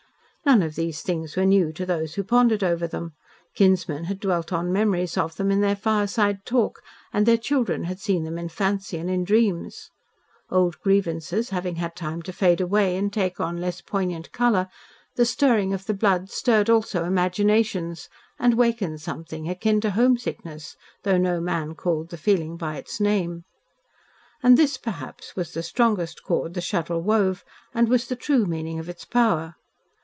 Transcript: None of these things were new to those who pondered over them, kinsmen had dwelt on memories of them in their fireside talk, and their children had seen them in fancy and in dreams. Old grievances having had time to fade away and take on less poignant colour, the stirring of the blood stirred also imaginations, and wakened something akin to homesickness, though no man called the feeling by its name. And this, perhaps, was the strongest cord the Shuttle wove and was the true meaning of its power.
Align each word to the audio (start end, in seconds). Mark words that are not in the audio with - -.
None 0.43 0.63
of 0.63 0.75
these 0.75 1.03
things 1.03 1.35
were 1.35 1.45
new 1.45 1.71
to 1.73 1.85
those 1.85 2.15
who 2.15 2.23
pondered 2.23 2.63
over 2.63 2.87
them, 2.87 3.13
kinsmen 3.53 4.05
had 4.05 4.19
dwelt 4.19 4.51
on 4.51 4.73
memories 4.73 5.15
of 5.15 5.35
them 5.35 5.51
in 5.51 5.61
their 5.61 5.75
fireside 5.75 6.45
talk, 6.45 6.81
and 7.13 7.25
their 7.25 7.37
children 7.37 7.83
had 7.83 7.99
seen 7.99 8.23
them 8.23 8.39
in 8.39 8.49
fancy 8.49 8.97
and 8.97 9.07
in 9.09 9.23
dreams. 9.23 9.91
Old 10.49 10.79
grievances 10.81 11.51
having 11.51 11.75
had 11.75 11.95
time 11.95 12.23
to 12.23 12.33
fade 12.33 12.59
away 12.59 12.97
and 12.97 13.13
take 13.13 13.39
on 13.39 13.61
less 13.61 13.81
poignant 13.81 14.31
colour, 14.31 14.67
the 15.15 15.25
stirring 15.25 15.73
of 15.73 15.85
the 15.85 15.93
blood 15.93 16.29
stirred 16.31 16.71
also 16.71 17.05
imaginations, 17.05 18.09
and 18.39 18.55
wakened 18.55 18.99
something 18.99 19.47
akin 19.47 19.79
to 19.79 19.91
homesickness, 19.91 20.75
though 21.03 21.19
no 21.19 21.39
man 21.39 21.75
called 21.75 22.09
the 22.09 22.17
feeling 22.17 22.57
by 22.57 22.77
its 22.77 22.99
name. 22.99 23.43
And 24.41 24.57
this, 24.57 24.75
perhaps, 24.77 25.35
was 25.35 25.53
the 25.53 25.63
strongest 25.63 26.23
cord 26.23 26.55
the 26.55 26.61
Shuttle 26.61 27.03
wove 27.03 27.45
and 27.75 27.87
was 27.87 28.07
the 28.07 28.15
true 28.15 28.45
meaning 28.47 28.79
of 28.79 28.89
its 28.89 29.05
power. 29.05 29.53